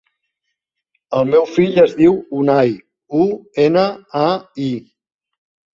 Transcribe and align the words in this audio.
El 1.19 1.29
meu 1.33 1.45
fill 1.59 1.77
es 1.83 1.93
diu 2.01 2.17
Unai: 2.41 2.75
u, 3.21 3.29
ena, 3.69 3.87
a, 4.25 4.27
i. 4.71 4.73